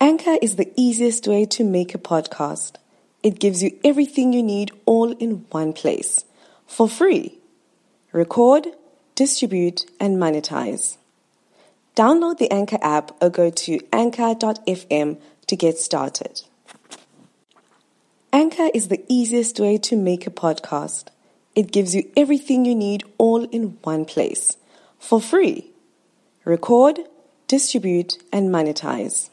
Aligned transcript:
Anchor 0.00 0.36
is 0.42 0.56
the 0.56 0.70
easiest 0.76 1.26
way 1.26 1.46
to 1.46 1.64
make 1.64 1.94
a 1.94 1.98
podcast. 1.98 2.72
It 3.22 3.40
gives 3.40 3.62
you 3.62 3.78
everything 3.82 4.34
you 4.34 4.42
need 4.42 4.70
all 4.84 5.12
in 5.12 5.46
one 5.50 5.72
place 5.72 6.24
for 6.66 6.86
free. 6.86 7.38
Record, 8.12 8.68
distribute, 9.14 9.86
and 9.98 10.18
monetize. 10.18 10.98
Download 11.96 12.36
the 12.36 12.52
Anchor 12.52 12.78
app 12.82 13.12
or 13.22 13.30
go 13.30 13.48
to 13.48 13.80
anchor.fm 13.90 15.18
to 15.46 15.56
get 15.56 15.78
started. 15.78 16.42
Anchor 18.34 18.68
is 18.74 18.88
the 18.88 19.02
easiest 19.08 19.58
way 19.58 19.78
to 19.78 19.96
make 19.96 20.26
a 20.26 20.30
podcast. 20.30 21.06
It 21.54 21.72
gives 21.72 21.94
you 21.94 22.10
everything 22.14 22.66
you 22.66 22.74
need 22.74 23.02
all 23.16 23.44
in 23.44 23.78
one 23.82 24.04
place 24.04 24.58
for 24.98 25.22
free. 25.22 25.70
Record, 26.44 26.98
distribute, 27.48 28.18
and 28.30 28.50
monetize. 28.50 29.30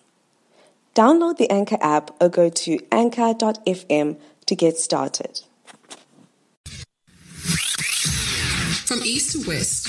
Download 0.95 1.37
the 1.37 1.49
Anchor 1.49 1.77
app 1.81 2.11
or 2.21 2.29
go 2.29 2.49
to 2.49 2.79
anchor.fm 2.91 4.17
to 4.45 4.55
get 4.55 4.77
started. 4.77 5.41
From 8.85 8.99
east 9.03 9.31
to 9.31 9.39
west 9.47 9.87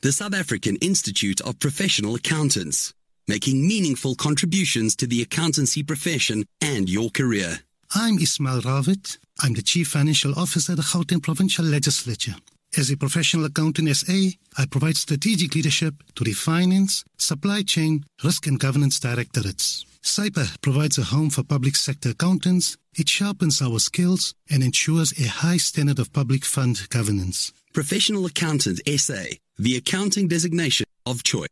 The 0.00 0.12
South 0.12 0.34
African 0.34 0.76
Institute 0.76 1.40
of 1.42 1.58
Professional 1.58 2.14
Accountants, 2.14 2.92
making 3.28 3.66
meaningful 3.66 4.14
contributions 4.14 4.96
to 4.96 5.06
the 5.06 5.22
accountancy 5.22 5.82
profession 5.82 6.44
and 6.60 6.88
your 6.88 7.10
career. 7.10 7.60
I'm 7.94 8.18
Ismail 8.18 8.62
Ravit. 8.62 9.18
I'm 9.40 9.54
the 9.54 9.62
Chief 9.62 9.88
Financial 9.88 10.32
Officer 10.36 10.72
of 10.72 10.78
the 10.78 10.82
Gauteng 10.82 11.22
Provincial 11.22 11.64
Legislature. 11.64 12.36
As 12.78 12.90
a 12.90 12.96
professional 12.96 13.46
accountant 13.46 13.88
SA, 13.96 14.36
I 14.58 14.66
provide 14.66 14.98
strategic 14.98 15.54
leadership 15.54 15.94
to 16.14 16.24
the 16.24 16.34
finance, 16.34 17.04
supply 17.16 17.62
chain, 17.62 18.04
risk 18.22 18.46
and 18.46 18.60
governance 18.60 19.00
directorates. 19.00 19.86
SAIPA 20.02 20.60
provides 20.60 20.98
a 20.98 21.04
home 21.04 21.30
for 21.30 21.42
public 21.42 21.74
sector 21.74 22.10
accountants. 22.10 22.76
It 22.94 23.08
sharpens 23.08 23.62
our 23.62 23.78
skills 23.78 24.34
and 24.50 24.62
ensures 24.62 25.18
a 25.18 25.26
high 25.26 25.56
standard 25.56 25.98
of 25.98 26.12
public 26.12 26.44
fund 26.44 26.86
governance. 26.90 27.50
Professional 27.72 28.26
Accountant 28.26 28.80
SA, 28.86 29.24
the 29.58 29.76
accounting 29.76 30.28
designation 30.28 30.86
of 31.06 31.22
choice. 31.22 31.48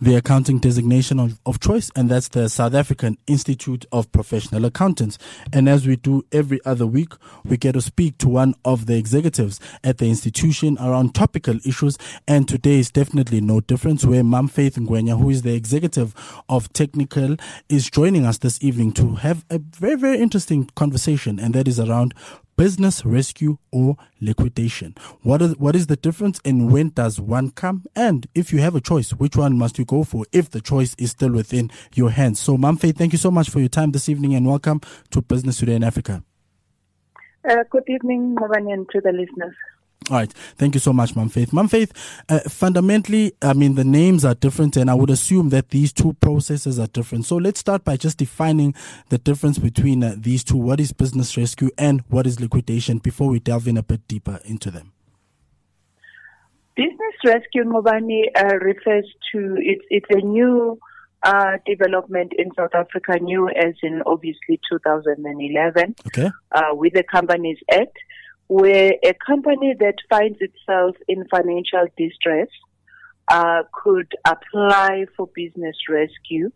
The 0.00 0.14
accounting 0.14 0.58
designation 0.58 1.18
of, 1.18 1.38
of, 1.46 1.60
choice, 1.60 1.90
and 1.96 2.08
that's 2.08 2.28
the 2.28 2.48
South 2.48 2.74
African 2.74 3.18
Institute 3.26 3.86
of 3.92 4.10
Professional 4.12 4.64
Accountants. 4.64 5.18
And 5.52 5.68
as 5.68 5.86
we 5.86 5.96
do 5.96 6.24
every 6.32 6.60
other 6.64 6.86
week, 6.86 7.12
we 7.44 7.56
get 7.56 7.72
to 7.72 7.80
speak 7.80 8.18
to 8.18 8.28
one 8.28 8.54
of 8.64 8.86
the 8.86 8.96
executives 8.96 9.60
at 9.84 9.98
the 9.98 10.08
institution 10.08 10.76
around 10.78 11.14
topical 11.14 11.58
issues. 11.64 11.98
And 12.26 12.48
today 12.48 12.78
is 12.78 12.90
definitely 12.90 13.40
no 13.40 13.60
difference, 13.60 14.04
where 14.04 14.24
Mam 14.24 14.48
Faith 14.48 14.76
Ngwenya, 14.76 15.18
who 15.18 15.30
is 15.30 15.42
the 15.42 15.54
executive 15.54 16.14
of 16.48 16.72
Technical, 16.72 17.36
is 17.68 17.90
joining 17.90 18.26
us 18.26 18.38
this 18.38 18.62
evening 18.62 18.92
to 18.92 19.16
have 19.16 19.44
a 19.50 19.58
very, 19.58 19.96
very 19.96 20.18
interesting 20.18 20.68
conversation, 20.74 21.38
and 21.38 21.54
that 21.54 21.68
is 21.68 21.78
around 21.78 22.14
business 22.62 23.04
rescue 23.04 23.58
or 23.72 23.96
liquidation. 24.20 24.94
What 25.22 25.42
is, 25.42 25.56
what 25.56 25.74
is 25.74 25.88
the 25.88 25.96
difference 25.96 26.40
and 26.44 26.70
when 26.70 26.90
does 26.90 27.20
one 27.20 27.50
come? 27.50 27.82
And 27.96 28.28
if 28.36 28.52
you 28.52 28.60
have 28.60 28.76
a 28.76 28.80
choice, 28.80 29.10
which 29.10 29.34
one 29.34 29.58
must 29.58 29.80
you 29.80 29.84
go 29.84 30.04
for 30.04 30.26
if 30.30 30.48
the 30.48 30.60
choice 30.60 30.94
is 30.96 31.10
still 31.10 31.32
within 31.32 31.72
your 31.92 32.10
hands? 32.10 32.38
So, 32.38 32.56
Mamfe, 32.56 32.96
thank 32.96 33.10
you 33.10 33.18
so 33.18 33.32
much 33.32 33.50
for 33.50 33.58
your 33.58 33.68
time 33.68 33.90
this 33.90 34.08
evening 34.08 34.36
and 34.36 34.46
welcome 34.46 34.80
to 35.10 35.20
Business 35.20 35.58
Today 35.58 35.74
in 35.74 35.82
Africa. 35.82 36.22
Uh, 37.50 37.64
good 37.68 37.82
evening, 37.88 38.36
Mobani, 38.36 38.72
and 38.72 38.88
to 38.90 39.00
the 39.00 39.10
listeners. 39.10 39.56
All 40.10 40.16
right. 40.16 40.32
Thank 40.56 40.74
you 40.74 40.80
so 40.80 40.92
much, 40.92 41.14
Mom 41.14 41.28
Faith. 41.28 41.52
Mom 41.52 41.68
Faith, 41.68 41.92
uh, 42.28 42.40
fundamentally, 42.40 43.32
I 43.40 43.52
mean, 43.52 43.76
the 43.76 43.84
names 43.84 44.24
are 44.24 44.34
different, 44.34 44.76
and 44.76 44.90
I 44.90 44.94
would 44.94 45.10
assume 45.10 45.50
that 45.50 45.70
these 45.70 45.92
two 45.92 46.14
processes 46.14 46.78
are 46.78 46.88
different. 46.88 47.24
So 47.24 47.36
let's 47.36 47.60
start 47.60 47.84
by 47.84 47.96
just 47.96 48.18
defining 48.18 48.74
the 49.10 49.18
difference 49.18 49.58
between 49.58 50.02
uh, 50.02 50.14
these 50.18 50.42
two. 50.44 50.56
What 50.56 50.80
is 50.80 50.92
business 50.92 51.36
rescue 51.36 51.70
and 51.78 52.02
what 52.08 52.26
is 52.26 52.40
liquidation 52.40 52.98
before 52.98 53.28
we 53.28 53.38
delve 53.38 53.68
in 53.68 53.76
a 53.76 53.82
bit 53.82 54.06
deeper 54.08 54.40
into 54.44 54.70
them? 54.70 54.92
Business 56.74 57.14
rescue, 57.24 57.64
Mobani, 57.64 58.24
uh, 58.34 58.56
refers 58.56 59.04
to 59.32 59.56
it's, 59.58 59.84
it's 59.90 60.06
a 60.10 60.26
new 60.26 60.78
uh, 61.22 61.58
development 61.66 62.32
in 62.36 62.50
South 62.56 62.74
Africa, 62.74 63.18
new 63.20 63.48
as 63.48 63.74
in 63.82 64.02
obviously 64.06 64.58
2011, 64.70 65.94
Okay. 66.08 66.30
uh, 66.52 66.62
with 66.72 66.94
the 66.94 67.02
Companies 67.04 67.58
Act, 67.70 67.96
where 68.48 68.92
a 69.04 69.14
company 69.26 69.74
that 69.78 69.96
finds 70.10 70.38
itself 70.40 70.96
in 71.08 71.26
financial 71.28 71.86
distress 71.96 72.48
uh, 73.28 73.62
could 73.72 74.12
apply 74.26 75.06
for 75.16 75.28
business 75.34 75.76
rescue. 75.88 76.50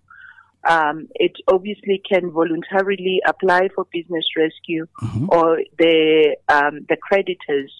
Um, 0.69 1.09
it 1.15 1.33
obviously 1.47 2.03
can 2.09 2.33
voluntarily 2.33 3.21
apply 3.27 3.69
for 3.75 3.87
business 3.93 4.25
rescue, 4.37 4.87
or 5.29 5.61
the 5.79 6.37
um, 6.49 6.85
the 6.89 6.97
creditors 7.01 7.73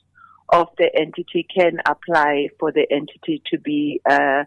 of 0.51 0.69
the 0.79 0.89
entity 0.97 1.47
can 1.53 1.79
apply 1.85 2.49
for 2.61 2.71
the 2.71 2.87
entity 2.91 3.43
to 3.51 3.59
be 3.59 4.01
uh, 4.09 4.45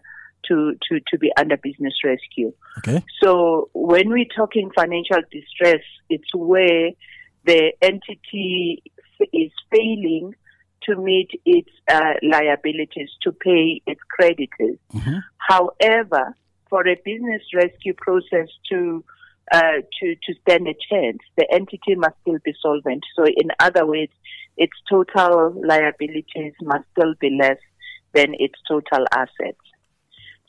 to 0.48 0.74
to 0.88 1.00
to 1.08 1.18
be 1.18 1.30
under 1.36 1.58
business 1.58 1.94
rescue. 2.02 2.52
Okay. 2.78 3.04
So 3.22 3.68
when 3.74 4.08
we're 4.08 4.24
talking 4.34 4.70
financial 4.74 5.20
distress, 5.30 5.82
it's 6.08 6.34
where 6.34 6.90
the 7.44 7.72
entity 7.82 8.82
is 9.32 9.50
failing 9.70 10.34
to 10.84 10.96
meet 10.96 11.30
its 11.44 11.70
uh, 11.88 12.14
liabilities 12.22 13.10
to 13.22 13.32
pay 13.32 13.82
its 13.86 14.00
creditors. 14.08 14.78
However, 15.36 16.34
for 16.68 16.86
a 16.86 16.96
business 17.04 17.42
rescue 17.54 17.94
process 17.94 18.48
to 18.70 19.04
uh, 19.52 19.82
to 19.98 20.14
to 20.14 20.34
stand 20.42 20.68
a 20.68 20.74
chance, 20.88 21.18
the 21.36 21.46
entity 21.52 21.96
must 21.96 22.14
still 22.22 22.38
be 22.44 22.54
solvent. 22.62 23.02
So, 23.16 23.24
in 23.24 23.50
other 23.58 23.84
words, 23.84 24.12
its 24.56 24.72
total 24.88 25.54
liabilities 25.66 26.52
must 26.62 26.84
still 26.92 27.14
be 27.20 27.36
less 27.40 27.58
than 28.14 28.34
its 28.38 28.54
total 28.68 29.06
assets. 29.12 29.58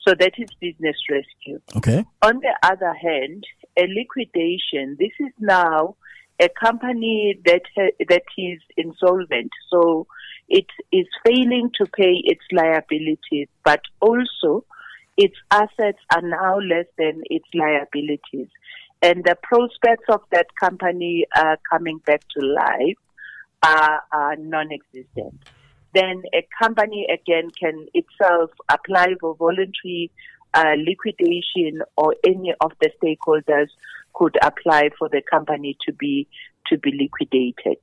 So 0.06 0.14
that 0.18 0.32
is 0.36 0.48
business 0.60 0.96
rescue. 1.08 1.60
Okay. 1.76 2.04
On 2.22 2.40
the 2.40 2.56
other 2.62 2.92
hand, 2.92 3.44
a 3.78 3.86
liquidation, 3.86 4.96
this 4.98 5.12
is 5.20 5.32
now 5.38 5.96
a 6.42 6.48
company 6.48 7.38
that 7.44 7.62
ha- 7.76 8.04
that 8.08 8.24
is 8.36 8.60
insolvent. 8.76 9.50
So 9.70 10.06
it 10.48 10.66
is 10.90 11.06
failing 11.24 11.70
to 11.78 11.86
pay 11.86 12.20
its 12.24 12.44
liabilities, 12.52 13.48
but 13.64 13.80
also 14.00 14.64
its 15.16 15.36
assets 15.50 15.98
are 16.14 16.22
now 16.22 16.58
less 16.58 16.86
than 16.98 17.22
its 17.30 17.46
liabilities. 17.54 18.48
And 19.02 19.24
the 19.24 19.36
prospects 19.42 20.08
of 20.08 20.20
that 20.32 20.46
company 20.60 21.26
uh, 21.36 21.56
coming 21.70 21.98
back 21.98 22.22
to 22.36 22.46
life 22.46 22.98
are, 23.62 24.02
are 24.12 24.36
non-existent 24.36 25.38
then 25.94 26.22
a 26.34 26.46
company 26.58 27.06
again 27.12 27.50
can 27.50 27.86
itself 27.94 28.50
apply 28.70 29.08
for 29.20 29.34
voluntary 29.36 30.10
uh, 30.54 30.74
liquidation 30.76 31.82
or 31.96 32.14
any 32.24 32.52
of 32.60 32.72
the 32.80 32.90
stakeholders 33.02 33.68
could 34.14 34.36
apply 34.42 34.90
for 34.98 35.08
the 35.08 35.22
company 35.30 35.76
to 35.86 35.92
be 35.92 36.28
to 36.66 36.78
be 36.78 36.92
liquidated. 36.92 37.78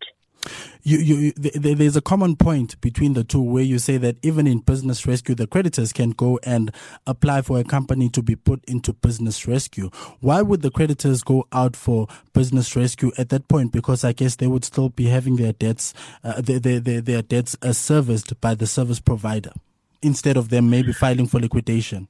You, 0.83 0.97
you, 0.99 1.15
you 1.15 1.31
th- 1.33 1.61
th- 1.61 1.77
there's 1.77 1.97
a 1.97 2.01
common 2.01 2.35
point 2.37 2.79
between 2.79 3.13
the 3.13 3.23
two 3.23 3.41
where 3.41 3.63
you 3.63 3.77
say 3.79 3.97
that 3.97 4.17
even 4.21 4.47
in 4.47 4.59
business 4.59 5.05
rescue, 5.05 5.35
the 5.35 5.47
creditors 5.47 5.91
can 5.91 6.11
go 6.11 6.39
and 6.43 6.71
apply 7.05 7.41
for 7.41 7.59
a 7.59 7.63
company 7.63 8.09
to 8.09 8.23
be 8.23 8.35
put 8.35 8.63
into 8.65 8.93
business 8.93 9.47
rescue. 9.47 9.89
Why 10.21 10.41
would 10.41 10.61
the 10.61 10.71
creditors 10.71 11.23
go 11.23 11.45
out 11.51 11.75
for 11.75 12.07
business 12.33 12.75
rescue 12.75 13.11
at 13.17 13.29
that 13.29 13.49
point? 13.49 13.73
Because 13.73 14.05
I 14.05 14.13
guess 14.13 14.37
they 14.37 14.47
would 14.47 14.63
still 14.63 14.89
be 14.89 15.05
having 15.07 15.35
their 15.35 15.53
debts, 15.53 15.93
uh, 16.23 16.39
their, 16.41 16.59
their, 16.59 17.01
their 17.01 17.21
debts 17.21 17.57
uh, 17.61 17.73
serviced 17.73 18.39
by 18.39 18.55
the 18.55 18.67
service 18.67 19.01
provider 19.01 19.51
instead 20.01 20.37
of 20.37 20.47
them 20.47 20.69
maybe 20.69 20.93
filing 20.93 21.27
for 21.27 21.39
liquidation. 21.41 22.07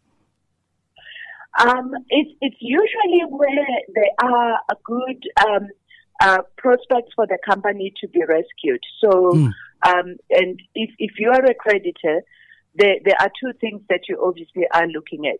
Um, 1.59 1.91
it's 2.09 2.31
it's 2.41 2.55
usually 2.59 3.23
where 3.29 3.67
there 3.93 4.13
are 4.23 4.59
a 4.71 4.75
good 4.83 5.23
um, 5.45 5.67
uh, 6.21 6.39
prospects 6.57 7.11
for 7.15 7.27
the 7.27 7.37
company 7.45 7.93
to 8.01 8.07
be 8.07 8.21
rescued. 8.21 8.81
So, 9.01 9.31
um, 9.85 10.15
and 10.29 10.61
if 10.73 10.89
if 10.99 11.11
you 11.19 11.29
are 11.29 11.43
a 11.43 11.53
creditor, 11.53 12.21
there 12.75 12.95
there 13.03 13.15
are 13.19 13.31
two 13.41 13.51
things 13.59 13.81
that 13.89 14.01
you 14.07 14.21
obviously 14.23 14.63
are 14.73 14.87
looking 14.87 15.27
at. 15.27 15.39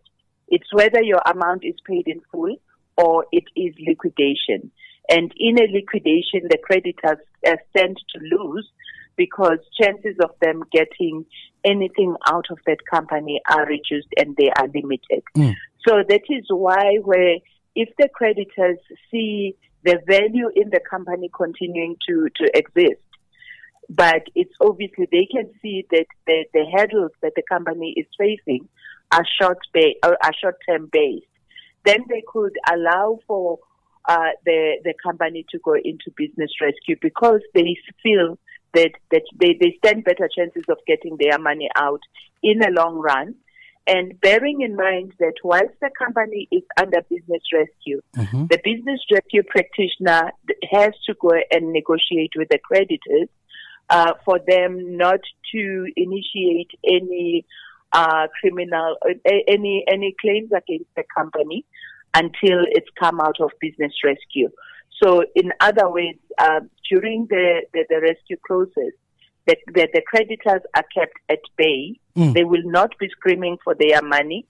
It's 0.50 0.74
whether 0.74 1.02
your 1.02 1.22
amount 1.26 1.64
is 1.64 1.76
paid 1.86 2.08
in 2.08 2.22
full 2.32 2.56
or 2.98 3.26
it 3.32 3.46
is 3.56 3.74
liquidation. 3.88 4.72
And 5.10 5.34
in 5.38 5.58
a 5.58 5.72
liquidation, 5.72 6.48
the 6.50 6.58
creditors 6.62 7.26
stand 7.72 7.98
to 8.14 8.38
lose 8.38 8.70
because 9.16 9.58
chances 9.82 10.16
of 10.24 10.32
them 10.42 10.64
getting 10.72 11.26
anything 11.66 12.16
out 12.28 12.46
of 12.52 12.60
that 12.66 12.78
company 12.90 13.42
are 13.50 13.66
reduced 13.66 14.08
and 14.18 14.36
they 14.38 14.50
are 14.58 14.68
limited. 14.68 15.24
So 15.88 16.04
that 16.08 16.22
is 16.30 16.46
why 16.50 16.98
where 17.04 17.38
if 17.76 17.90
the 17.98 18.10
creditors 18.14 18.80
see 19.10 19.56
the 19.84 20.00
value 20.06 20.50
in 20.56 20.70
the 20.70 20.82
company 20.90 21.30
continuing 21.34 21.96
to, 22.08 22.28
to 22.36 22.52
exist, 22.54 23.02
but 23.90 24.24
it's 24.36 24.54
obviously 24.62 25.08
they 25.12 25.28
can 25.32 25.50
see 25.62 25.86
that 25.90 26.06
the, 26.28 26.46
the 26.54 26.66
hurdles 26.74 27.12
that 27.22 27.34
the 27.36 27.44
company 27.50 27.94
is 27.98 28.06
facing 28.18 28.68
are 29.12 29.26
short 29.42 29.60
ba- 29.74 29.96
or 30.04 30.18
are 30.24 30.34
short 30.40 30.58
term 30.68 30.90
based. 30.92 31.26
Then 31.86 32.04
they 32.10 32.24
could 32.28 32.56
allow 32.72 33.20
for 33.26 33.60
uh, 34.08 34.32
the 34.46 34.78
the 34.84 34.94
company 35.02 35.46
to 35.50 35.60
go 35.60 35.74
into 35.74 36.12
business 36.16 36.52
rescue 36.62 36.98
because 37.02 37.42
they 37.54 37.78
feel 38.04 38.38
that 38.74 38.92
that 39.12 39.24
they, 39.40 39.58
they 39.60 39.76
stand 39.84 40.04
better 40.04 40.30
chances 40.36 40.64
of 40.70 40.78
getting 40.86 41.18
their 41.18 41.40
money 41.40 41.70
out 41.76 42.02
in 42.44 42.60
the 42.60 42.70
long 42.70 42.98
run. 42.98 43.36
And 43.94 44.20
bearing 44.22 44.62
in 44.62 44.74
mind 44.76 45.14
that 45.20 45.38
whilst 45.44 45.76
the 45.82 45.90
company 45.98 46.48
is 46.52 46.64
under 46.80 47.02
business 47.10 47.44
rescue, 47.60 48.00
the 48.48 48.60
business 48.64 49.02
rescue 49.12 49.44
practitioner 49.56 50.24
has 50.72 50.92
to 51.08 51.14
go 51.20 51.32
and 51.52 51.74
negotiate 51.80 52.34
with 52.36 52.50
the 52.50 52.60
creditors 52.70 53.30
uh, 53.90 54.14
for 54.26 54.38
them 54.48 54.72
not 54.98 55.22
to 55.54 55.62
initiate 55.96 56.72
any 56.98 57.46
uh, 57.92 58.28
criminal 58.40 58.98
a- 59.26 59.44
any 59.48 59.84
any 59.92 60.16
claims 60.22 60.52
against 60.62 60.92
the 60.96 61.04
company 61.18 61.66
until 62.14 62.60
it's 62.78 62.90
come 63.00 63.20
out 63.20 63.38
of 63.42 63.50
business 63.60 63.94
rescue. 64.04 64.50
So, 65.02 65.24
in 65.36 65.52
other 65.60 65.90
words, 65.90 66.20
uh, 66.38 66.62
during 66.90 67.28
the, 67.30 67.62
the, 67.74 67.86
the 67.90 68.02
rescue 68.02 68.38
process, 68.44 68.94
the, 69.48 69.56
the, 69.68 69.88
the 69.94 70.02
creditors 70.06 70.62
are 70.76 70.86
kept 70.94 71.18
at 71.30 71.40
bay. 71.58 72.00
They 72.34 72.44
will 72.44 72.64
not 72.66 72.98
be 73.00 73.10
screaming 73.10 73.58
for 73.64 73.76
their 73.76 74.02
money 74.02 74.46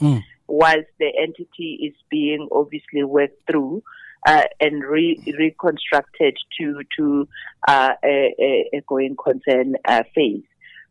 whilst 0.48 0.90
the 1.00 1.12
entity 1.22 1.80
is 1.88 1.94
being 2.10 2.48
obviously 2.52 3.04
worked 3.04 3.42
through 3.50 3.84
uh, 4.28 4.44
and 4.60 4.84
re- 4.84 5.22
reconstructed 5.38 6.38
to 6.60 6.82
to 6.98 7.28
uh, 7.68 7.94
a, 8.04 8.36
a, 8.40 8.70
a 8.78 8.82
going 8.88 9.16
concern 9.24 9.76
uh, 9.86 10.04
phase. 10.16 10.44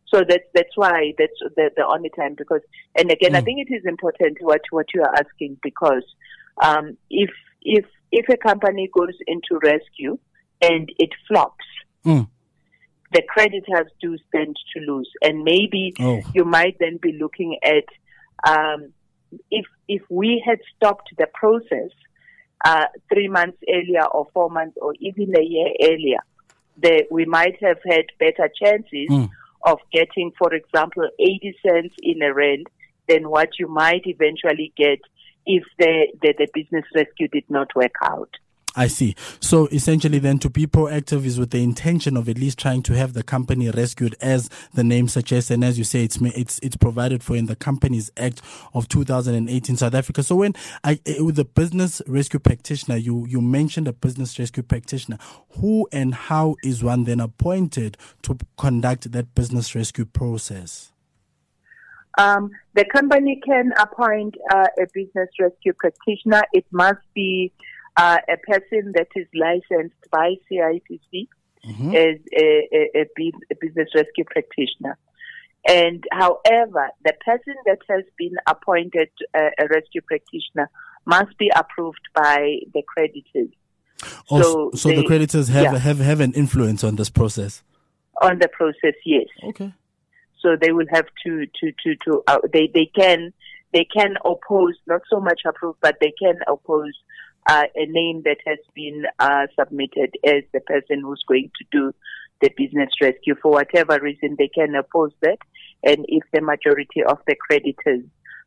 So 0.07 0.23
that's 0.27 0.45
that's 0.55 0.75
why 0.75 1.13
that's 1.17 1.39
the, 1.55 1.69
the 1.75 1.85
only 1.85 2.09
time 2.09 2.35
because 2.35 2.61
and 2.97 3.11
again 3.11 3.35
I 3.35 3.41
think 3.41 3.67
it 3.69 3.73
is 3.73 3.83
important 3.85 4.37
what 4.41 4.61
what 4.71 4.87
you 4.93 5.01
are 5.03 5.13
asking 5.13 5.59
because 5.61 6.03
um, 6.63 6.97
if 7.09 7.29
if 7.61 7.85
if 8.11 8.27
a 8.29 8.37
company 8.37 8.89
goes 8.91 9.13
into 9.27 9.59
rescue 9.61 10.17
and 10.61 10.91
it 10.97 11.11
flops, 11.27 11.65
the 13.11 13.21
creditors 13.27 13.91
do 14.01 14.17
stand 14.29 14.55
to 14.73 14.79
lose, 14.91 15.09
and 15.21 15.43
maybe 15.43 15.93
Oh. 15.99 16.21
you 16.33 16.45
might 16.45 16.77
then 16.79 16.97
be 17.01 17.13
looking 17.13 17.57
at 17.63 17.85
um, 18.47 18.93
if 19.51 19.65
if 19.87 20.01
we 20.09 20.41
had 20.45 20.59
stopped 20.75 21.09
the 21.17 21.27
process 21.33 21.91
uh, 22.65 22.85
three 23.11 23.27
months 23.27 23.57
earlier 23.67 24.05
or 24.05 24.27
four 24.33 24.49
months 24.49 24.77
or 24.81 24.93
even 24.99 25.35
a 25.35 25.41
year 25.41 25.69
earlier, 25.81 26.19
that 26.81 27.05
we 27.11 27.25
might 27.25 27.55
have 27.61 27.77
had 27.85 28.05
better 28.19 28.49
chances 28.61 29.07
of 29.65 29.79
getting, 29.91 30.31
for 30.37 30.53
example, 30.53 31.07
80 31.19 31.55
cents 31.65 31.95
in 32.01 32.21
a 32.21 32.33
rand 32.33 32.67
than 33.07 33.29
what 33.29 33.49
you 33.59 33.67
might 33.67 34.03
eventually 34.05 34.71
get 34.77 34.99
if 35.45 35.63
the, 35.77 36.07
the, 36.21 36.33
the 36.37 36.47
business 36.53 36.85
rescue 36.95 37.27
did 37.27 37.43
not 37.49 37.73
work 37.75 37.95
out. 38.03 38.29
I 38.79 38.87
see. 38.87 39.13
So 39.41 39.67
essentially, 39.73 40.19
then 40.19 40.39
to 40.39 40.49
be 40.49 40.65
proactive 40.65 41.25
is 41.25 41.37
with 41.37 41.51
the 41.51 41.61
intention 41.61 42.15
of 42.15 42.29
at 42.29 42.37
least 42.37 42.57
trying 42.57 42.81
to 42.83 42.93
have 42.93 43.11
the 43.11 43.23
company 43.23 43.69
rescued, 43.69 44.15
as 44.21 44.49
the 44.73 44.85
name 44.85 45.09
suggests, 45.09 45.51
and 45.51 45.65
as 45.65 45.77
you 45.77 45.83
say, 45.83 46.05
it's 46.05 46.17
it's 46.21 46.59
it's 46.63 46.77
provided 46.77 47.21
for 47.21 47.35
in 47.35 47.47
the 47.47 47.57
Companies 47.57 48.09
Act 48.15 48.41
of 48.73 48.87
2018 48.87 49.73
in 49.73 49.77
South 49.77 49.93
Africa. 49.93 50.23
So 50.23 50.37
when 50.37 50.55
I 50.85 50.97
eh, 51.05 51.19
with 51.19 51.35
the 51.35 51.43
business 51.43 52.01
rescue 52.07 52.39
practitioner, 52.39 52.95
you 52.95 53.25
you 53.27 53.41
mentioned 53.41 53.89
a 53.89 53.91
business 53.91 54.39
rescue 54.39 54.63
practitioner. 54.63 55.17
Who 55.59 55.89
and 55.91 56.15
how 56.15 56.55
is 56.63 56.81
one 56.81 57.03
then 57.03 57.19
appointed 57.19 57.97
to 58.21 58.37
conduct 58.57 59.11
that 59.11 59.35
business 59.35 59.75
rescue 59.75 60.05
process? 60.05 60.93
Um, 62.17 62.51
the 62.75 62.85
company 62.85 63.41
can 63.45 63.73
appoint 63.77 64.35
uh, 64.53 64.67
a 64.81 64.87
business 64.93 65.27
rescue 65.37 65.73
practitioner. 65.73 66.43
It 66.53 66.65
must 66.71 67.01
be 67.13 67.51
uh, 67.99 68.17
a 68.29 68.37
person 68.37 68.93
that 68.95 69.07
is 69.15 69.27
licensed 69.35 70.09
by 70.09 70.35
CIPC 70.49 71.27
as 71.93 72.17
a, 72.33 72.67
a, 72.73 73.01
a 73.01 73.31
a 73.51 73.55
business 73.59 73.89
rescue 73.93 74.23
practitioner. 74.23 74.97
And 75.67 76.05
however, 76.11 76.89
the 77.03 77.13
person 77.25 77.55
that 77.65 77.79
has 77.89 78.05
been 78.17 78.35
appointed 78.47 79.09
uh, 79.35 79.49
a 79.59 79.67
rescue 79.67 80.01
practitioner 80.01 80.69
must 81.05 81.37
be 81.37 81.51
approved 81.53 82.05
by 82.15 82.59
the 82.73 82.81
creditors. 82.87 83.53
Oh, 84.31 84.41
so, 84.41 84.71
so 84.73 84.89
they, 84.89 84.95
the 84.95 85.03
creditors 85.03 85.49
have, 85.49 85.63
yeah. 85.63 85.77
have 85.77 85.99
have 85.99 86.21
an 86.21 86.31
influence 86.33 86.85
on 86.85 86.95
this 86.95 87.09
process. 87.09 87.63
On 88.21 88.39
the 88.39 88.47
process, 88.47 88.95
yes. 89.05 89.27
Okay. 89.43 89.73
So 90.41 90.55
they 90.55 90.71
will 90.71 90.87
have 90.91 91.07
to 91.25 91.45
to 91.45 91.73
to 91.83 91.95
to 92.05 92.23
uh, 92.27 92.39
they 92.53 92.71
they 92.73 92.85
can 92.85 93.33
they 93.73 93.83
can 93.83 94.15
oppose 94.23 94.75
not 94.87 95.01
so 95.09 95.19
much 95.19 95.41
approve, 95.45 95.75
but 95.81 95.97
they 95.99 96.13
can 96.17 96.35
oppose 96.47 96.93
uh, 97.49 97.63
a 97.75 97.85
name 97.87 98.21
that 98.25 98.37
has 98.45 98.59
been 98.75 99.05
uh, 99.17 99.47
submitted 99.59 100.15
as 100.23 100.43
the 100.53 100.59
person 100.59 101.01
who's 101.01 101.23
going 101.27 101.49
to 101.57 101.65
do 101.71 101.91
the 102.41 102.51
business 102.55 102.91
rescue. 103.01 103.33
For 103.41 103.51
whatever 103.51 103.99
reason 103.99 104.35
they 104.37 104.49
can 104.49 104.75
oppose 104.75 105.11
that. 105.21 105.39
And 105.83 106.05
if 106.07 106.23
the 106.31 106.41
majority 106.41 107.03
of 107.03 107.17
the 107.25 107.35
creditors 107.35 108.03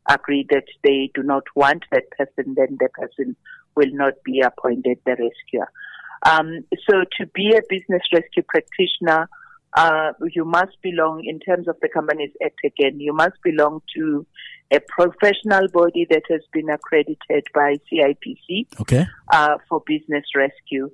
agree 0.09 0.47
that 0.50 0.66
they 0.85 1.11
do 1.14 1.23
not 1.25 1.44
want 1.56 1.85
that 1.90 2.11
person 2.11 2.54
then 2.56 2.76
the 2.78 2.88
person 2.92 3.37
will 3.76 3.90
not 3.92 4.14
be 4.25 4.40
appointed 4.40 4.99
the 5.04 5.12
rescuer. 5.12 5.71
Um, 6.25 6.64
so 6.88 7.02
to 7.18 7.26
be 7.35 7.56
a 7.56 7.62
business 7.68 8.02
rescue 8.12 8.42
practitioner 8.49 9.28
uh, 9.75 10.12
you 10.30 10.44
must 10.44 10.76
belong 10.82 11.25
in 11.25 11.40
terms 11.40 11.66
of 11.66 11.76
the 11.80 11.88
companies 11.88 12.30
act 12.44 12.61
again 12.64 13.00
you 13.00 13.12
must 13.12 13.37
belong 13.42 13.80
to 13.97 14.26
a 14.73 14.81
professional 14.81 15.69
body 15.69 16.07
that 16.09 16.23
has 16.31 16.41
been 16.52 16.71
accredited 16.71 17.45
by 17.55 17.79
CIPC 17.93 18.67
okay. 18.81 19.07
uh, 19.33 19.59
for 19.69 19.83
business 19.87 20.25
rescue. 20.35 20.91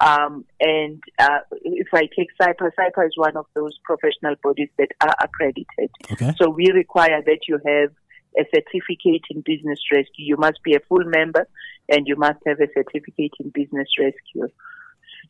Um, 0.00 0.46
and 0.58 1.02
uh, 1.18 1.40
if 1.62 1.88
I 1.92 2.08
take 2.16 2.28
SAIPA, 2.40 2.70
SAIPA 2.78 3.06
is 3.06 3.12
one 3.16 3.36
of 3.36 3.44
those 3.54 3.78
professional 3.84 4.36
bodies 4.42 4.70
that 4.78 4.88
are 5.02 5.14
accredited. 5.22 5.90
Okay. 6.10 6.32
So 6.40 6.48
we 6.48 6.70
require 6.72 7.22
that 7.26 7.40
you 7.46 7.58
have 7.66 7.90
a 8.38 8.44
certificate 8.54 9.24
in 9.28 9.42
business 9.44 9.80
rescue. 9.92 10.24
You 10.24 10.36
must 10.38 10.62
be 10.62 10.74
a 10.74 10.80
full 10.88 11.04
member 11.04 11.46
and 11.90 12.06
you 12.06 12.16
must 12.16 12.38
have 12.46 12.60
a 12.60 12.68
certificate 12.72 13.32
in 13.38 13.50
business 13.50 13.88
rescue. 13.98 14.48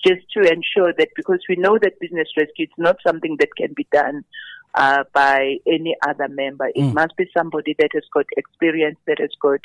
Just 0.06 0.22
to 0.34 0.40
ensure 0.40 0.92
that 0.96 1.08
because 1.16 1.40
we 1.48 1.56
know 1.56 1.76
that 1.82 1.98
business 2.00 2.28
rescue 2.36 2.66
is 2.66 2.72
not 2.78 2.96
something 3.04 3.36
that 3.40 3.48
can 3.56 3.72
be 3.74 3.88
done 3.90 4.24
uh, 4.74 5.04
by 5.12 5.56
any 5.66 5.96
other 6.06 6.28
member. 6.28 6.68
It 6.68 6.82
mm. 6.82 6.94
must 6.94 7.16
be 7.16 7.26
somebody 7.36 7.74
that 7.78 7.90
has 7.94 8.04
got 8.12 8.26
experience, 8.36 8.98
that 9.06 9.18
has 9.18 9.30
got 9.40 9.60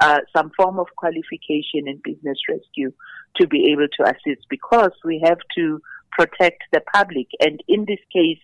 uh, 0.00 0.20
some 0.36 0.50
form 0.56 0.78
of 0.78 0.86
qualification 0.96 1.86
in 1.86 2.00
business 2.02 2.38
rescue 2.48 2.92
to 3.36 3.46
be 3.46 3.72
able 3.72 3.88
to 3.98 4.04
assist 4.04 4.46
because 4.48 4.92
we 5.04 5.22
have 5.24 5.38
to 5.56 5.80
protect 6.12 6.62
the 6.72 6.82
public. 6.92 7.28
And 7.40 7.62
in 7.68 7.84
this 7.86 8.00
case, 8.12 8.40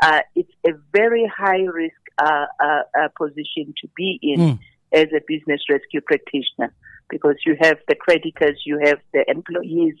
uh, 0.00 0.20
it's 0.34 0.52
a 0.66 0.70
very 0.92 1.30
high 1.34 1.64
risk 1.64 1.96
uh, 2.18 2.46
uh, 2.62 2.82
uh, 2.98 3.08
position 3.16 3.74
to 3.80 3.88
be 3.96 4.18
in 4.22 4.40
mm. 4.40 4.58
as 4.92 5.08
a 5.14 5.20
business 5.26 5.60
rescue 5.68 6.00
practitioner 6.00 6.72
because 7.10 7.36
you 7.44 7.56
have 7.60 7.78
the 7.88 7.94
creditors, 7.94 8.62
you 8.64 8.78
have 8.84 8.98
the 9.12 9.24
employees 9.28 9.96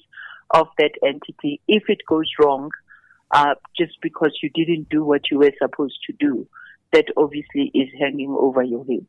of 0.50 0.68
that 0.78 0.92
entity. 1.04 1.60
If 1.68 1.84
it 1.88 1.98
goes 2.08 2.28
wrong, 2.38 2.70
uh, 3.30 3.54
just 3.76 3.92
because 4.02 4.38
you 4.42 4.50
didn't 4.50 4.88
do 4.88 5.04
what 5.04 5.30
you 5.30 5.38
were 5.38 5.52
supposed 5.60 5.98
to 6.06 6.12
do. 6.18 6.46
That 6.90 7.04
obviously 7.18 7.70
is 7.74 7.90
hanging 8.00 8.30
over 8.30 8.62
your 8.62 8.82
head. 8.86 9.06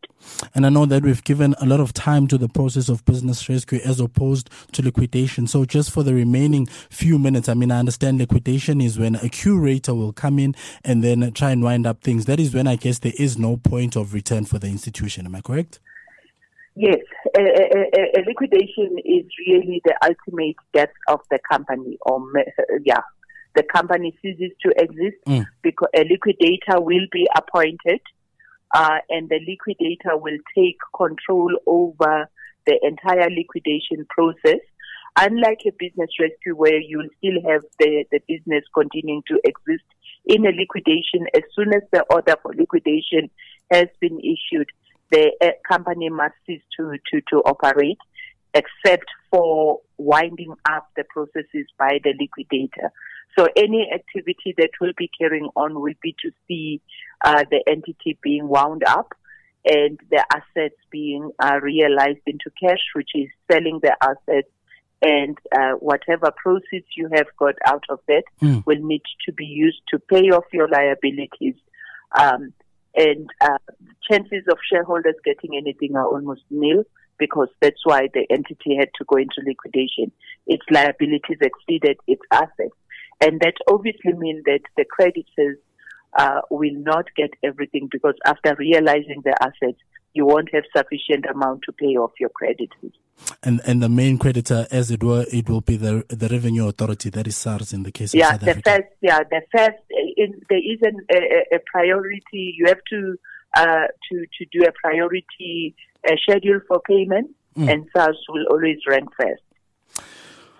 And 0.53 0.65
I 0.65 0.69
know 0.69 0.85
that 0.85 1.01
we've 1.01 1.23
given 1.23 1.55
a 1.61 1.65
lot 1.65 1.79
of 1.79 1.93
time 1.93 2.27
to 2.27 2.38
the 2.38 2.49
process 2.49 2.89
of 2.89 3.05
business 3.05 3.47
rescue 3.47 3.79
as 3.85 4.01
opposed 4.01 4.49
to 4.73 4.81
liquidation. 4.81 5.47
So, 5.47 5.63
just 5.63 5.89
for 5.89 6.03
the 6.03 6.13
remaining 6.13 6.65
few 6.65 7.17
minutes, 7.17 7.47
I 7.47 7.53
mean, 7.53 7.71
I 7.71 7.79
understand 7.79 8.17
liquidation 8.17 8.81
is 8.81 8.99
when 8.99 9.15
a 9.15 9.29
curator 9.29 9.95
will 9.95 10.11
come 10.11 10.39
in 10.39 10.55
and 10.83 11.01
then 11.01 11.31
try 11.31 11.51
and 11.51 11.63
wind 11.63 11.88
up 11.88 12.01
things. 12.01 12.25
That 12.25 12.41
is 12.41 12.53
when 12.53 12.67
I 12.67 12.75
guess 12.75 12.99
there 12.99 13.13
is 13.17 13.38
no 13.38 13.55
point 13.55 13.95
of 13.95 14.13
return 14.13 14.43
for 14.43 14.59
the 14.59 14.67
institution. 14.67 15.25
Am 15.25 15.35
I 15.35 15.39
correct? 15.39 15.79
Yes, 16.75 16.99
a, 17.38 17.41
a, 17.41 18.19
a, 18.19 18.21
liquidation 18.25 18.97
is 19.03 19.25
really 19.45 19.81
the 19.83 19.95
ultimate 20.01 20.55
death 20.73 20.93
of 21.07 21.19
the 21.29 21.39
company, 21.51 21.97
or 22.01 22.21
yeah, 22.85 23.01
the 23.56 23.63
company 23.63 24.18
ceases 24.22 24.51
to 24.62 24.72
exist 24.77 25.18
mm. 25.27 25.46
because 25.62 25.89
a 25.96 26.03
liquidator 26.03 26.79
will 26.79 27.08
be 27.12 27.27
appointed 27.36 28.01
uh, 28.74 29.00
and 29.10 29.29
the 29.29 29.39
liquidator 29.48 30.15
will 30.18 30.38
take 30.56 30.77
control 30.96 31.51
over 31.65 32.29
the 32.65 32.79
entire 32.84 33.29
liquidation 33.29 34.06
process. 34.10 34.60
Unlike 35.18 35.62
a 35.68 35.72
business 35.79 36.10
rescue 36.20 36.56
where 36.56 36.79
you'll 36.79 37.10
still 37.18 37.41
have 37.50 37.63
the, 37.79 38.06
the 38.12 38.20
business 38.27 38.63
continuing 38.74 39.24
to 39.27 39.39
exist 39.44 39.84
in 40.25 40.46
a 40.46 40.51
liquidation, 40.51 41.25
as 41.34 41.41
soon 41.56 41.74
as 41.74 41.82
the 41.91 42.06
order 42.12 42.36
for 42.41 42.53
liquidation 42.53 43.29
has 43.72 43.88
been 44.00 44.20
issued, 44.20 44.70
the 45.12 45.32
uh, 45.41 45.48
company 45.68 46.10
must 46.10 46.36
cease 46.46 46.62
to, 46.77 46.94
to, 47.12 47.22
to 47.32 47.38
operate 47.38 47.98
except 48.53 49.06
for 49.29 49.79
winding 49.98 50.53
up 50.70 50.89
the 50.96 51.03
processes 51.10 51.68
by 51.77 52.00
the 52.03 52.13
liquidator. 52.20 52.91
So 53.38 53.48
any 53.56 53.89
activity 53.94 54.56
that 54.58 54.72
will 54.82 54.94
be 54.98 55.10
carrying 55.20 55.50
on 55.56 55.79
will 55.79 55.94
be 56.01 56.15
to 56.24 56.32
see 56.48 56.82
uh, 57.24 57.44
the 57.50 57.63
entity 57.68 58.18
being 58.22 58.48
wound 58.48 58.84
up 58.88 59.13
and 59.65 60.00
the 60.10 60.25
assets 60.34 60.75
being 60.89 61.32
uh, 61.39 61.60
realized 61.62 62.22
into 62.25 62.50
cash, 62.62 62.79
which 62.96 63.12
is 63.13 63.27
selling 63.51 63.79
the 63.84 63.96
assets 64.01 64.50
and 65.01 65.38
uh, 65.56 65.74
whatever 65.79 66.32
proceeds 66.36 66.88
you 66.96 67.10
have 67.13 67.27
got 67.38 67.56
out 67.65 67.84
of 67.89 68.00
that 68.08 68.24
mm. 68.41 68.65
will 68.65 68.82
need 68.82 69.01
to 69.25 69.32
be 69.32 69.46
used 69.46 69.82
to 69.89 70.00
pay 70.00 70.29
off 70.32 70.44
your 70.51 70.68
liabilities. 70.68 71.56
Um, 72.18 72.53
and 72.96 73.29
uh, 73.39 73.58
chances 74.10 74.44
of 74.50 74.58
shareholders 74.70 75.15
getting 75.24 75.56
anything 75.56 75.96
are 75.96 76.08
almost 76.08 76.41
nil 76.50 76.84
because 77.19 77.49
that's 77.59 77.85
why 77.85 78.07
the 78.13 78.25
entity 78.29 78.75
had 78.77 78.89
to 78.97 79.05
go 79.05 79.17
into 79.17 79.41
liquidation. 79.45 80.11
Its 80.47 80.63
liabilities 80.71 81.38
exceeded 81.41 81.97
its 82.07 82.21
assets. 82.31 82.75
And 83.21 83.39
that 83.41 83.55
obviously 83.67 84.13
means 84.13 84.43
that 84.45 84.61
the 84.77 84.85
creditors 84.85 85.57
uh, 86.17 86.41
will 86.49 86.73
not 86.73 87.05
get 87.15 87.31
everything 87.43 87.89
because 87.91 88.15
after 88.25 88.55
realizing 88.57 89.21
the 89.23 89.35
assets, 89.41 89.79
you 90.13 90.25
won't 90.25 90.49
have 90.53 90.63
sufficient 90.75 91.25
amount 91.25 91.61
to 91.63 91.71
pay 91.71 91.95
off 91.97 92.11
your 92.19 92.29
creditors. 92.29 92.93
And 93.43 93.61
and 93.65 93.83
the 93.83 93.89
main 93.89 94.17
creditor, 94.17 94.65
as 94.71 94.89
it 94.91 95.03
were, 95.03 95.25
it 95.31 95.49
will 95.49 95.61
be 95.61 95.77
the 95.77 96.05
the 96.07 96.29
revenue 96.29 96.67
authority 96.67 97.09
that 97.11 97.27
is 97.27 97.38
SARS 97.38 97.73
in 97.73 97.83
the 97.83 97.91
case 97.91 98.13
yeah, 98.13 98.27
of 98.27 98.31
South 98.31 98.41
the 98.41 98.49
Africa. 98.51 98.71
First, 98.71 98.93
yeah, 99.01 99.19
the 99.29 99.41
first 99.51 99.83
in, 100.17 100.41
there 100.49 100.57
is 100.57 100.79
an, 100.81 100.97
a, 101.11 101.55
a, 101.55 101.59
priority. 101.71 102.55
You 102.57 102.65
have 102.67 102.83
to 102.89 103.19
uh, 103.56 103.88
to 104.10 104.25
to 104.38 104.46
do 104.51 104.65
a 104.65 104.72
priority 104.72 105.75
uh, 106.08 106.15
schedule 106.22 106.60
for 106.68 106.82
payment, 106.82 107.32
mm. 107.58 107.72
and 107.72 107.88
SARS 107.96 108.18
will 108.29 108.46
always 108.50 108.77
rank 108.88 109.10
first. 109.20 109.44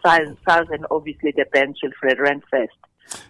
SARS 0.04 0.68
and 0.72 0.86
obviously 0.92 1.34
the 1.36 1.46
bank 1.52 1.76
will 1.84 2.16
rank 2.18 2.44
first 2.50 2.78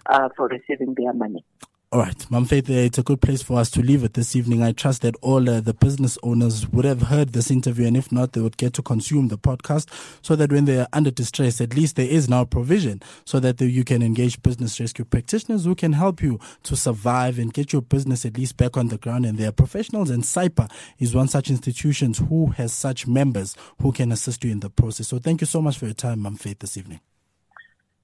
uh, 0.05 0.29
for 0.35 0.47
receiving 0.47 0.93
their 0.95 1.13
money. 1.13 1.43
All 1.91 1.99
right, 1.99 2.29
Mom 2.29 2.45
Faith, 2.45 2.69
it's 2.69 2.99
a 2.99 3.03
good 3.03 3.19
place 3.19 3.41
for 3.41 3.57
us 3.57 3.71
to 3.71 3.81
leave 3.81 4.03
it 4.03 4.13
this 4.13 4.35
evening. 4.35 4.61
I 4.61 4.73
trust 4.73 5.01
that 5.01 5.15
all 5.23 5.49
uh, 5.49 5.59
the 5.59 5.73
business 5.73 6.19
owners 6.21 6.69
would 6.69 6.85
have 6.85 7.01
heard 7.01 7.29
this 7.29 7.49
interview, 7.49 7.87
and 7.87 7.97
if 7.97 8.11
not, 8.11 8.33
they 8.33 8.41
would 8.41 8.57
get 8.57 8.75
to 8.75 8.83
consume 8.83 9.29
the 9.29 9.39
podcast 9.39 9.89
so 10.21 10.35
that 10.35 10.51
when 10.51 10.65
they 10.65 10.81
are 10.81 10.87
under 10.93 11.09
distress, 11.09 11.59
at 11.59 11.75
least 11.75 11.95
there 11.95 12.05
is 12.05 12.29
now 12.29 12.45
provision 12.45 13.01
so 13.25 13.39
that 13.39 13.59
you 13.59 13.83
can 13.83 14.03
engage 14.03 14.39
business 14.43 14.79
rescue 14.79 15.03
practitioners 15.03 15.65
who 15.65 15.73
can 15.73 15.93
help 15.93 16.21
you 16.21 16.39
to 16.61 16.75
survive 16.75 17.39
and 17.39 17.55
get 17.55 17.73
your 17.73 17.81
business 17.81 18.23
at 18.23 18.37
least 18.37 18.55
back 18.55 18.77
on 18.77 18.89
the 18.89 18.99
ground. 18.99 19.25
And 19.25 19.39
they 19.39 19.47
are 19.47 19.51
professionals, 19.51 20.11
and 20.11 20.21
SAIPA 20.21 20.71
is 20.99 21.15
one 21.15 21.27
such 21.27 21.49
institution 21.49 22.13
who 22.13 22.51
has 22.51 22.71
such 22.71 23.07
members 23.07 23.55
who 23.81 23.91
can 23.91 24.11
assist 24.11 24.43
you 24.43 24.51
in 24.51 24.59
the 24.59 24.69
process. 24.69 25.07
So 25.07 25.17
thank 25.17 25.41
you 25.41 25.47
so 25.47 25.59
much 25.59 25.79
for 25.79 25.85
your 25.85 25.95
time, 25.95 26.19
Mom 26.19 26.35
Faith, 26.35 26.59
this 26.59 26.77
evening. 26.77 26.99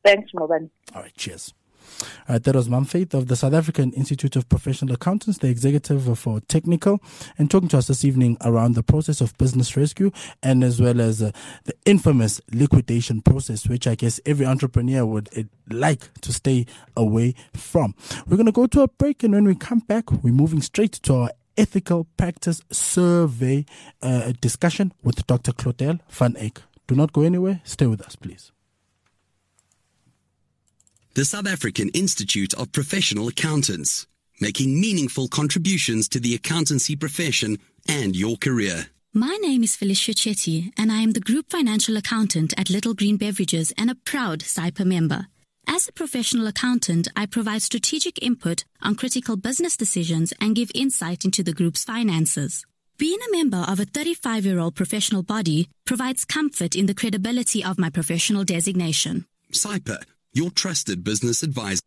Thanks, 0.03 0.31
Moban. 0.31 0.71
All 0.95 1.03
right, 1.03 1.15
cheers. 1.15 1.53
Uh, 2.27 2.39
that 2.39 2.55
was 2.55 2.67
Mamfaith 2.67 3.13
of 3.13 3.27
the 3.27 3.35
South 3.35 3.53
African 3.53 3.91
Institute 3.93 4.35
of 4.35 4.47
Professional 4.49 4.93
Accountants, 4.93 5.39
the 5.39 5.47
executive 5.47 6.17
for 6.17 6.39
technical, 6.41 7.01
and 7.37 7.49
talking 7.49 7.69
to 7.69 7.77
us 7.77 7.87
this 7.87 8.03
evening 8.03 8.37
around 8.41 8.75
the 8.75 8.83
process 8.83 9.21
of 9.21 9.37
business 9.37 9.75
rescue 9.77 10.11
and 10.41 10.63
as 10.63 10.81
well 10.81 11.01
as 11.01 11.21
uh, 11.21 11.31
the 11.65 11.73
infamous 11.85 12.41
liquidation 12.51 13.21
process, 13.21 13.67
which 13.67 13.87
I 13.87 13.95
guess 13.95 14.19
every 14.25 14.45
entrepreneur 14.45 15.05
would 15.05 15.29
uh, 15.37 15.43
like 15.69 16.13
to 16.21 16.33
stay 16.33 16.65
away 16.95 17.35
from. 17.53 17.95
We're 18.27 18.37
going 18.37 18.45
to 18.45 18.51
go 18.51 18.67
to 18.67 18.81
a 18.81 18.87
break, 18.87 19.23
and 19.23 19.33
when 19.33 19.45
we 19.45 19.55
come 19.55 19.79
back, 19.79 20.11
we're 20.11 20.33
moving 20.33 20.61
straight 20.61 20.93
to 21.03 21.15
our 21.15 21.31
ethical 21.57 22.05
practice 22.17 22.61
survey 22.71 23.65
uh, 24.01 24.33
discussion 24.41 24.93
with 25.03 25.25
Dr. 25.27 25.53
Claudel 25.53 25.99
van 26.09 26.35
Eyck. 26.37 26.61
Do 26.87 26.95
not 26.95 27.13
go 27.13 27.21
anywhere. 27.21 27.61
Stay 27.63 27.87
with 27.87 28.01
us, 28.01 28.15
please 28.15 28.51
the 31.15 31.23
South 31.23 31.47
African 31.47 31.87
Institute 31.93 32.53
of 32.55 32.73
Professional 32.73 33.29
Accountants, 33.29 34.05
making 34.41 34.81
meaningful 34.81 35.29
contributions 35.29 36.09
to 36.09 36.19
the 36.19 36.35
accountancy 36.35 36.93
profession 36.93 37.57
and 37.87 38.17
your 38.17 38.35
career. 38.35 38.87
My 39.13 39.37
name 39.41 39.63
is 39.63 39.77
Felicia 39.77 40.11
Chetty, 40.11 40.73
and 40.77 40.91
I 40.91 40.97
am 40.97 41.13
the 41.13 41.21
Group 41.21 41.49
Financial 41.49 41.95
Accountant 41.95 42.53
at 42.57 42.69
Little 42.69 42.93
Green 42.93 43.15
Beverages 43.15 43.71
and 43.77 43.89
a 43.89 43.95
proud 43.95 44.41
SAIPA 44.41 44.83
member. 44.85 45.27
As 45.65 45.87
a 45.87 45.93
professional 45.93 46.47
accountant, 46.47 47.07
I 47.15 47.27
provide 47.27 47.61
strategic 47.61 48.21
input 48.21 48.65
on 48.81 48.95
critical 48.95 49.37
business 49.37 49.77
decisions 49.77 50.33
and 50.41 50.53
give 50.53 50.69
insight 50.75 51.23
into 51.23 51.43
the 51.43 51.53
group's 51.53 51.85
finances. 51.85 52.65
Being 52.97 53.19
a 53.25 53.31
member 53.31 53.63
of 53.69 53.79
a 53.79 53.85
35 53.85 54.45
year 54.45 54.59
old 54.59 54.75
professional 54.75 55.23
body 55.23 55.69
provides 55.85 56.25
comfort 56.25 56.75
in 56.75 56.87
the 56.87 56.93
credibility 56.93 57.63
of 57.63 57.79
my 57.79 57.89
professional 57.89 58.43
designation. 58.43 59.25
SAIPA, 59.53 60.03
your 60.35 60.51
trusted 60.51 61.03
business 61.03 61.43
advisor. 61.43 61.81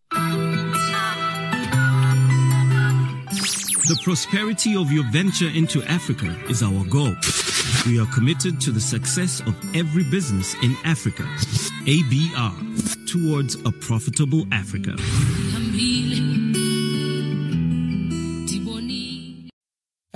The 3.88 4.00
prosperity 4.02 4.74
of 4.74 4.90
your 4.90 5.04
venture 5.12 5.48
into 5.48 5.82
Africa 5.84 6.34
is 6.48 6.62
our 6.62 6.84
goal. 6.86 7.14
We 7.86 8.00
are 8.00 8.06
committed 8.14 8.58
to 8.62 8.70
the 8.70 8.80
success 8.80 9.40
of 9.40 9.54
every 9.76 10.04
business 10.04 10.54
in 10.62 10.74
Africa. 10.84 11.24
ABR, 11.84 13.06
towards 13.06 13.56
a 13.66 13.72
profitable 13.72 14.46
Africa. 14.50 14.96